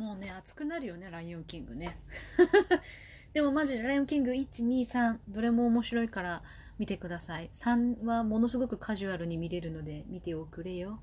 [0.00, 1.98] もうね熱くなるよねライオンキングね。
[3.34, 6.42] でもマジでライオンキング123どれも面白いから
[6.78, 7.50] 見てください。
[7.52, 11.02] 3はものすごくカジュアルに見れるので見ておくれよ。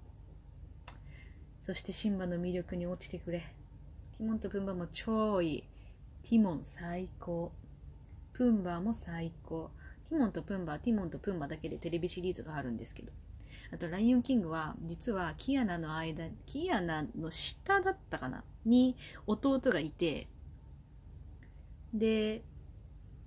[1.62, 3.46] そしてシンバの魅力に落ちてくれ。
[4.18, 5.64] ティモンとプンバも超いい。
[6.24, 7.52] ティモン最高。
[8.34, 9.70] プンバも最高。
[10.10, 13.12] ティモンとプンバティモンとプンバだけでテレビシリーズがあるんですけど。
[13.72, 18.44] あと、ライオンキングは、実はキアナの間、キアナの下だったかな？
[18.66, 20.28] に弟がいて、
[21.94, 22.44] で、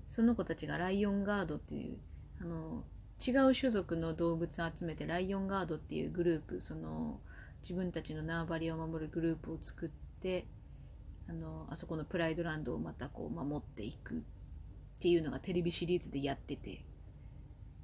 [0.08, 1.98] その子たちがライオンガードっていう、
[2.40, 2.84] あの、
[3.26, 7.20] 違う種族の動物を集めてライオンガードっていうグループ、その、
[7.62, 9.88] 自分たちの縄張りを守るグループを作っ
[10.20, 10.46] て、
[11.28, 14.18] あの、あそこのプライドランドをまたこう守っていくっ
[14.98, 16.84] ていうのがテレビシリーズでやってて、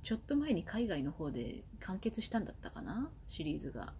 [0.06, 3.10] ちょっと前に海外の方で完結したんだったかな？
[3.26, 3.92] シリーズが。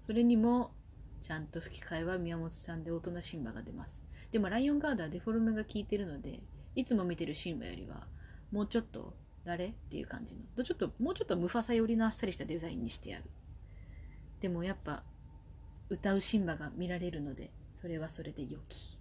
[0.00, 0.72] それにも、
[1.20, 4.04] ちゃんと吹き替えは宮本さんで大人シンバが出ます。
[4.32, 6.40] でもライオンガードはデフォルメが効いてるので、
[6.74, 8.08] いつも見てるシンバよりは、
[8.50, 9.66] もうちょっと誰？
[9.66, 10.64] っていう感じの。
[10.64, 13.24] ちょっと、もうちょっとムファサ寄りのあっさりしたデザインにしてやる。
[14.40, 15.04] でもやっぱ、
[15.90, 18.98] 歌うシンバが見られるので、それはそれで良き。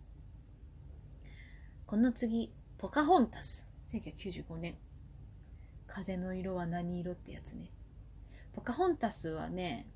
[1.88, 3.68] この次、ポカホンタス。
[3.92, 4.76] 1995年。
[5.92, 7.70] 風の色は何色ってやつね。
[8.54, 9.88] ポカホンタスはね、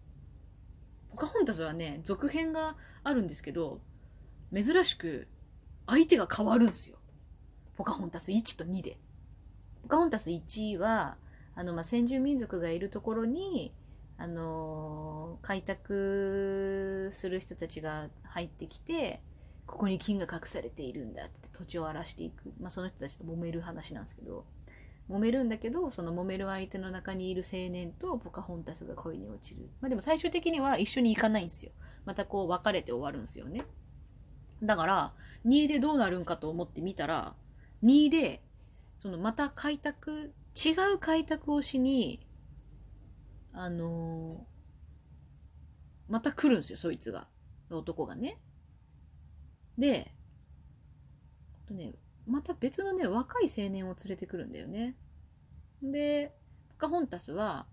[1.10, 3.80] ポカホンタスはね、続編があるんですけど、
[4.54, 5.28] 珍しく
[5.88, 6.98] 相手が変わるんすよ。
[7.76, 8.98] ポカホンタス1と2で。
[9.84, 11.18] ポカホンタス1は、
[11.56, 13.74] あの、まあ、先住民族がいるところに、
[14.18, 19.22] あのー、開拓する人たちが入ってきて、
[19.66, 22.54] ここに金が隠されているんだって土地を荒らしていく。
[22.59, 24.46] まあ、その人たちと揉める話なんですけど、
[25.09, 29.70] 揉めるんだけどその揉める相手の中にいる青年とポカホンタスが恋に落ちる。
[29.81, 31.72] まあでも最終的には一緒に行かないんですよ。
[32.06, 33.64] またこう別れて終わるんですよね。
[34.64, 35.14] だから
[35.45, 37.36] 2でどうなるんかと思ってみたら
[37.84, 38.42] 2で
[38.97, 42.25] そのまた開拓違う開拓をしに
[43.53, 47.28] あのー、また来るんですよそいつが。
[47.69, 48.40] 男がね。
[49.78, 50.12] で
[51.68, 51.94] とね
[52.28, 54.96] また別のね、若い青年を連れてくるんだよね。
[55.81, 56.34] で、
[56.69, 57.68] ポカホンタスは、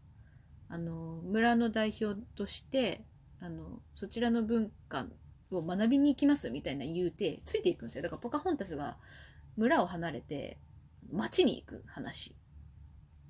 [0.69, 3.05] あの、村の代表として、
[3.41, 5.07] あの、そちらの文化
[5.51, 8.03] を学びに行きますみたいな言うて、ついていくんですよ。
[8.03, 8.99] だからポカホンタスが
[9.57, 10.59] 村を離れて、
[11.11, 12.35] 町に行く話。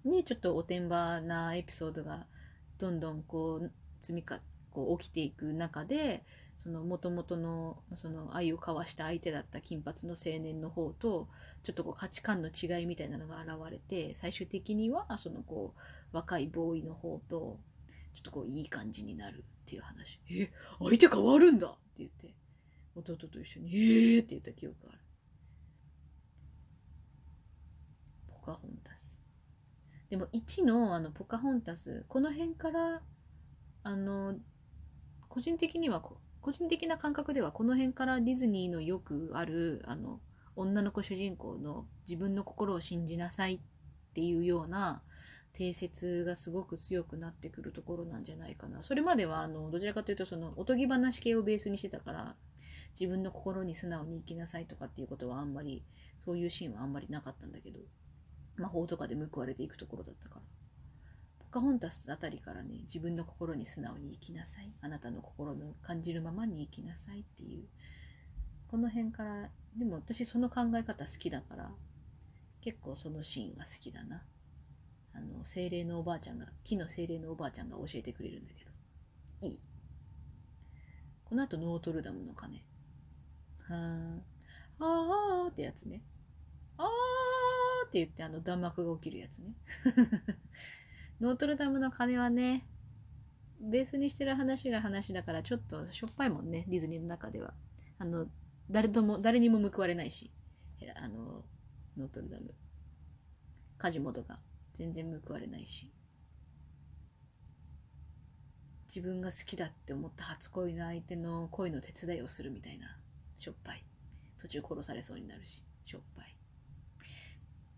[0.05, 2.27] に、ちょっとおてんばなエピソードが、
[2.79, 4.41] どんどんこう、積みか、
[4.71, 6.25] こう起きていく中で、
[6.63, 11.29] その元々のその愛を交わした相手だった金髪の青年の方と
[11.65, 17.59] ちょっとこう価値観の違いみたいなのが現れて最終的にはそのこう若いボーイの方と
[18.15, 20.21] ちょっとこういい感じになるっていう話。
[20.31, 21.67] え相手変わるんだ！
[21.67, 22.33] って言って
[22.95, 24.99] 弟と一緒にえー、って言った記憶がある。
[28.29, 29.21] ポカホンタス。
[30.11, 33.03] でも1のあのポカホンタスこの辺から
[33.83, 34.37] あの
[35.29, 40.21] 個人的にはこ個人的な感覚ではこの辺からディズニーのよくあるあの
[40.57, 43.59] 女の子主人公の自分の心を信じなさいっ
[44.13, 45.03] ていうような
[45.53, 48.83] 定説がすごく強くなってくるところなんじゃないかな。
[48.83, 52.35] それまではあのどちらかというとそのおとぎ話系をベースにしてたから
[52.99, 55.85] 自分の心に素直に生きなさいとかっていうことはあんまり
[56.19, 57.79] そういうシーンはあんまりなかったんだけど
[58.57, 60.62] 魔法とかで報われていくところだったから。
[61.53, 64.73] カホンタスあたりからね、自分の心に素直に生きなさい。
[64.81, 67.69] あなたの心の感じるままに生きなさいっていう。
[68.69, 71.71] この辺から、でも私その考え方好きだから、
[72.63, 74.23] 結構そのシーンが好きだな。
[75.13, 78.71] あの、精霊のおばあちゃんが、木の精霊のおばあちゃんが教えてくれるんだけど。
[79.43, 79.61] いい。
[81.27, 82.65] この後、ノートルダムの鐘。
[83.69, 84.21] はー、
[84.79, 86.03] あーってやつね。
[86.79, 89.55] あーって言って、あの、弾幕が起きるやつね。
[91.21, 92.67] ノートルダムの鐘はね、
[93.61, 97.55] ベースにしてる話が話だからちょっとしょっぱいもんね、ディズニーの中では。
[97.99, 98.27] あの、
[98.71, 100.31] 誰とも、誰にも報われないし、
[100.97, 101.45] あの、
[101.97, 102.55] ノートルダム。
[103.79, 104.39] カジモドが
[104.75, 105.93] 全然報われないし。
[108.95, 112.99] 自分が好きだって思った初恋の相手の恋の手伝いをするみたいな、
[113.39, 113.85] しょっぱい。
[114.39, 116.37] 途中殺されそうになるし、しょっぱい。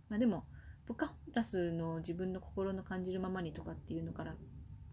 [0.09, 0.45] まあでも、
[0.87, 4.35] ポカホンタスの自分の心の感じるままにとかっていうのから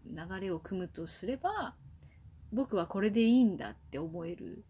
[0.06, 1.74] 流れを組むとすれば
[2.52, 4.64] 僕はこれでいいんだって思える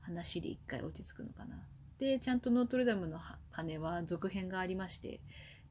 [0.00, 1.66] 話で一回落ち着くのかな。
[1.98, 3.18] でちゃんとノートルダムの
[3.50, 5.20] 鐘は続編がありまして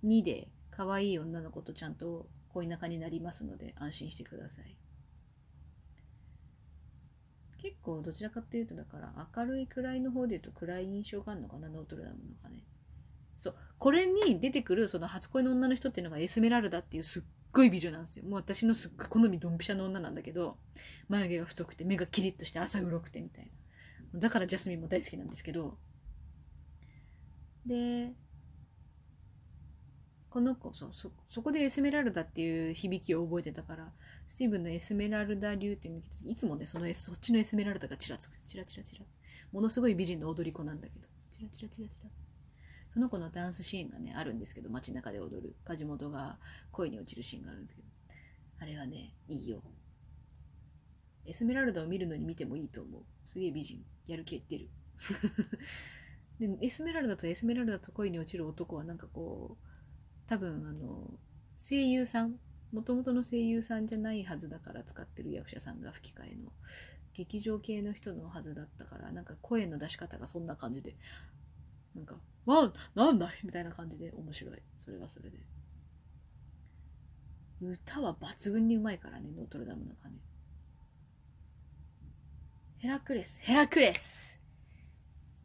[0.03, 4.77] 2で可愛い女の子とちゃんと恋仲になりますので安心してください。
[7.62, 12.63] 結構どちらかっていうとだから明るい暗いの方で言うと暗い印象があるのかなノートルダムの鐘
[13.38, 18.25] そうこれに出てくるその初恋の女の人っていうのがエスメラルダっていうすっごい美女なんですよ。
[18.25, 20.57] もう私のすっごい好みドンピシャの女なんだけど
[21.10, 23.51] 眉毛が太くて目がキリッとして朝黒くてみたい
[24.13, 24.19] な。
[24.19, 25.78] だからジャスミンも大好きなんですけど。
[27.66, 28.13] で
[30.30, 33.92] この子そうそそこでエスメラルダっていう響きを覚えてたから
[34.28, 38.38] スティーブンのエスメラルダ流っていうのいつもねそのそっちのエスメラルダがちらつく。
[38.45, 39.06] チラチラチラ。
[39.51, 41.07] ものすごい美人の踊り子なんだけど。
[41.31, 42.10] チラチラチラチラ。
[42.89, 45.56] その子のダンスシーンがねあるんですけど街中で踊る。
[45.66, 46.38] 梶本が
[46.72, 47.88] 恋に落ちるシーンがあるんですけど。
[48.60, 49.62] あれはねいいよ。
[51.25, 53.01] エスメラルダを見るのに見てもいいと思う。
[53.25, 53.84] すげえ美人。
[54.07, 54.69] やる気出る。
[56.39, 59.68] でエスメラルダとエスメラルダと恋に落ちる男はなんかこう
[60.28, 61.19] 多分あの
[61.57, 62.39] 声優さん。
[62.72, 66.51] もともとの声優さんじゃないはずだから使ってる役者さんが吹き替えの。
[67.13, 70.95] 劇場系の人のはずだったからなんか声の出し方がそんな感じで。
[71.98, 75.40] なんか「わあなんだい!」みたいな感じで面白いそれはそれで
[77.60, 80.16] 歌は抜群にうまいからねノートルダムの鐘
[82.78, 84.40] ヘラクレスヘラクレス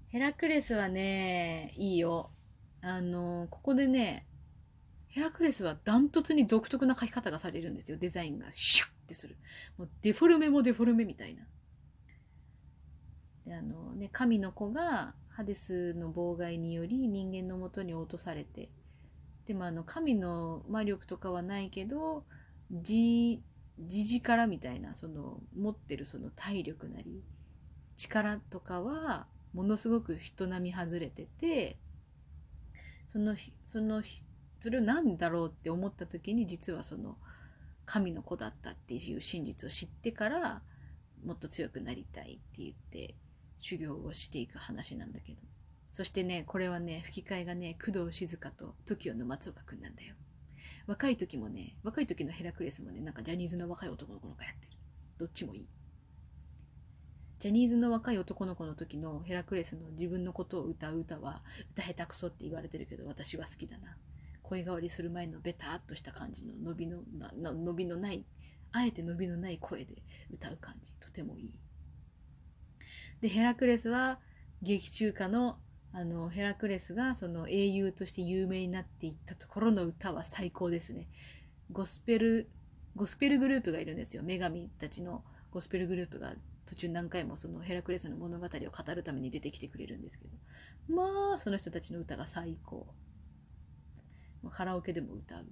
[0.09, 2.31] ヘラクレスはねいいよ
[2.83, 4.27] あのここでね
[5.13, 7.99] ヘラクレスはダントツに独特な描き方がされるんですよ。
[7.99, 9.37] デザインがシュッてする。
[9.77, 11.47] もうデフォルメもデフォルメみたいな。
[13.45, 18.71] で、あのね、神の子がハデスの妨害により人間のもとに落とされて、
[19.47, 22.25] でもあの、神の魔力とかはないけど、
[22.71, 23.43] じ、
[23.79, 27.23] じ力みたいな、その、持ってるその体力なり、
[27.97, 31.77] 力とかは、ものすごく人並み外れてて、
[33.07, 34.03] その、その
[34.63, 37.17] それを何だろうって思った時に実はその
[37.85, 40.63] 神の子だったっていう真実を知ってから
[41.27, 43.17] もっと強くなりたいって言って
[43.63, 45.39] 修行をしていく話なんだけど。
[45.93, 50.15] そしてねこれはね吹き替えがね工藤静香と TOKIO の松岡君なんだよ。
[50.87, 54.73] 若い時もね若い時のヘラクレスもねなんかジャニーズの若い男の子の子やってる。
[55.19, 55.69] どっちもいい。
[57.39, 61.43] ジャニーズの若い男の子の時のヘラクレスの自分のことを歌う歌は
[61.73, 63.97] 歌下手くそって言われてるけど私は好きだな。
[64.43, 68.25] 声変わりする前のベターっとした感じの伸びのな伸びのない
[68.73, 70.93] あえて伸びのない声で歌う感じ。
[71.01, 71.51] とてもいい。
[73.23, 74.19] でヘラクレスは
[74.61, 75.57] 劇中歌の
[75.95, 81.07] あのヘラクレスがその英雄として有名になっていったところの歌は最高ですね。
[81.71, 82.51] ゴスペル
[82.97, 86.35] ゴスペルグループがいるんですよ女神たちのゴスペルグループが
[86.67, 92.87] 途中何回もそのヘラクレスの物語を語るために出てきてくれるんですけどまあその人たちの歌が最高。
[94.51, 95.47] カラオケでも歌う。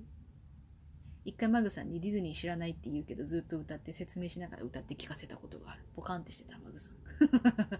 [1.25, 5.83] 一回マグさんにディズニー知らないって言うけどずっと歌って説明しながら歌って聞かせたことがある。
[5.95, 6.95] ポカンってしてたマグさん。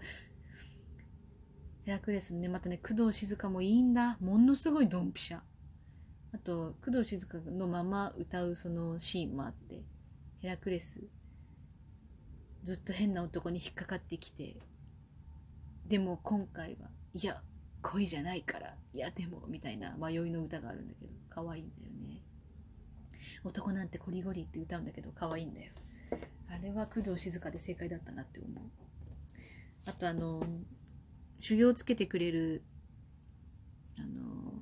[1.83, 4.17] ヘラクレスね、またね、工藤静香もいいんだ。
[4.19, 5.41] ものすごいドンピシャ。
[6.31, 9.81] あと、工藤静香のまま歌うそのシーンもあって、
[10.39, 11.01] ヘラクレス、
[12.63, 14.59] ずっと変な男に引っかかってきて、
[15.87, 17.41] でも今回は、いや、
[17.81, 22.21] 恋じゃないから、いやでも、みたいな迷いの歌があるんだけど、可愛いんだよね。
[23.43, 25.73] 男なんてコリゴリって歌うんだけど、可愛いんだよ。
[26.49, 28.63] あれは工藤静香で正解だったなって思う。
[29.85, 30.45] あとあの、
[31.37, 32.63] 修行つけてくれる、
[33.97, 34.61] あの、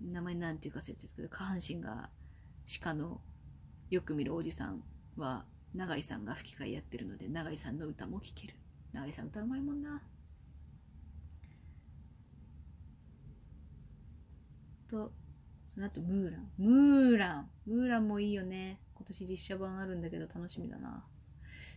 [0.00, 2.10] 名前なんていうか忘れてるけど、下半身が
[2.80, 3.20] 鹿の
[3.90, 4.82] よく見るおじさん
[5.16, 8.54] は、永井さんが吹き替えやってるので、永井さんの歌も聴ける。
[8.92, 10.02] 永井さん歌うまいもんな。
[14.88, 15.12] と、
[15.80, 16.50] その後ムーラン。
[16.58, 17.50] ムーラン。
[17.64, 18.78] ムーランもいいよね。
[18.94, 21.06] 今年実写版あるんだけど楽しみだな。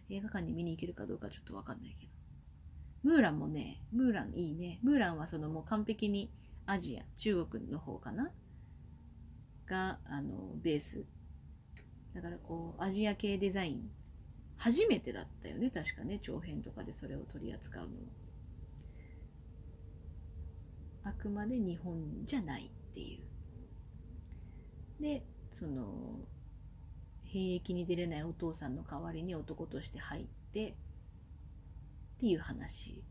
[0.10, 2.12] 映画館に見に行けるかどうかちょっとわかんないけど。
[3.04, 4.80] ムーランもね、ムーランいいね。
[4.84, 6.34] ムーランはそのもう完璧に
[6.66, 8.30] アジア、中国の方かな？
[9.68, 11.06] が、あの、ベース。
[12.14, 13.90] だからこう、アジア系デザイン。
[14.58, 16.20] 初めてだったよね、確かね。
[16.22, 17.90] 長編とかでそれを取り扱うの。
[21.06, 22.70] あくまで日本じゃない。
[25.00, 26.20] で、その、
[27.26, 30.74] 兵役に出れないお父さんの代わりに男として入って、っ
[32.20, 33.04] ていう話。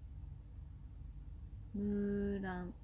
[1.74, 2.74] ムーラン。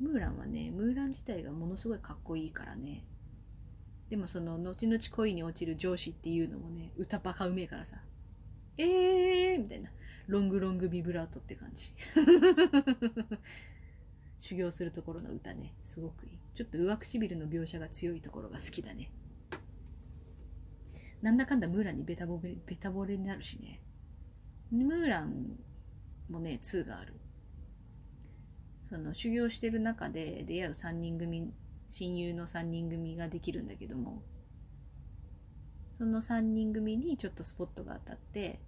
[0.00, 3.04] ムーランはね、ムーラン自体がものすごいかっこいいからね。
[4.10, 7.96] でもその、後々恋に落ちる上司っていうのもね、歌バカうめえからさ。
[8.76, 9.90] えーみたいな。
[10.26, 11.92] ロングロングビブラートって感じ。
[14.40, 16.38] 修行するところの歌ね、すごくいい。
[16.54, 19.10] ちょっと上唇の描写が強いところが好きだね。
[21.22, 23.80] なんだかんだムーランにベタボレベタボレになるしね。
[24.70, 25.56] ムーラン
[26.28, 27.14] もね2がある
[28.88, 31.52] その修行してる中で出会う3人組
[31.90, 34.22] 親友の3人組ができるんだけども
[35.92, 38.58] その3人組にちょっとスポットが当たって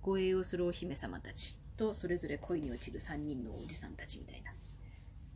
[0.00, 4.52] 護衛をするお姫様たちとそれぞれ恋に落ちる3人のおじさんたちみたいな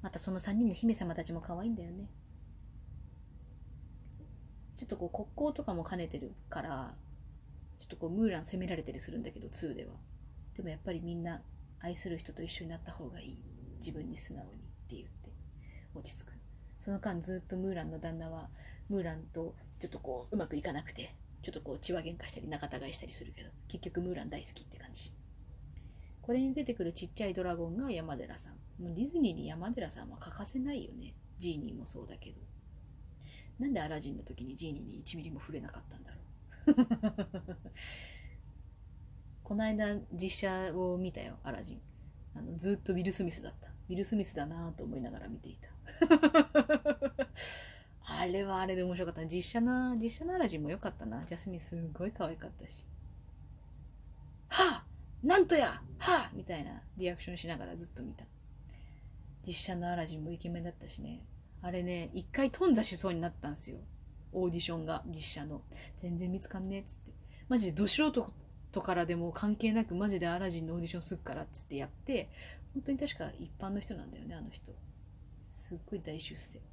[0.06, 2.08] またその3人の姫様たちも可愛いんだよね。
[4.76, 6.94] ちょっとこう国交とかも兼ねてるから
[7.80, 9.94] ちょっとこうムーラン責められたりするんだけど2では。
[10.56, 11.42] でもやっぱりみんな
[11.80, 13.38] 愛する人と一緒になった方がいい。
[13.78, 14.54] 自分に素直にっ
[14.88, 15.32] て言って。
[15.92, 16.32] 落ち着く。
[16.78, 18.48] その間ずっとムーランの旦那は
[18.88, 25.15] ムーランとちょっとこううまくいかなくてちょっとこう血話喧嘩したり仲違いしたりするけど結局ムーラン大好きって感じ。
[26.26, 28.54] これに出てくるちっちゃいドラゴンが山寺さん。
[28.82, 31.14] もうディズニーに山寺さんは欠かせないよね。
[31.38, 32.40] ジーニーもそうだけど。
[33.60, 36.16] なんでアラジンの時にジーニーに1ミリも触れなかったんだろ
[37.52, 37.56] う。
[39.44, 41.80] この間実写を見たよアラジン。
[42.34, 43.68] あのずっとウィル・スミスだった。
[43.68, 45.70] ウィル・スミスだなと思いながら見ていた。
[48.02, 49.24] あれはあれで面白かった。
[49.26, 51.24] 実写な実写のアラジンも良かったな。
[51.24, 52.84] ジャスミンすごい可愛かったし。
[55.26, 58.24] なんとやはあみたいなリアクションしながらずっと見た。
[59.44, 61.24] 実写のアラジンもイケメンだったしね。
[61.62, 63.78] あれね一回頓挫しそうになったんですよ。
[64.32, 65.62] オーディションが実写の。
[65.96, 67.10] 全然見つかんねえっつって。
[67.48, 68.32] マジでど素人
[68.70, 72.30] とからでも関係なくマジでアラジンのオーディションすっからっつってやって
[72.74, 74.70] 本当に確か一般の人なんだよねあの人。
[75.50, 76.60] すっごい大出世。
[76.60, 76.64] で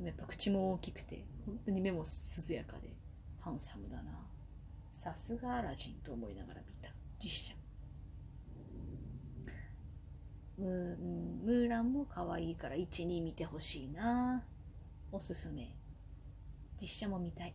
[0.00, 2.88] もやっぱ口も大きくて本当に目も涼やかで
[3.38, 4.10] ハンサムだな。
[4.90, 6.81] さすがアラジンと思いながら見た。
[7.22, 7.54] 実写。
[10.58, 14.44] ムーランも可愛いから12見てほしいな。
[15.12, 15.76] おすすめ。
[16.80, 17.54] 実写も見たい。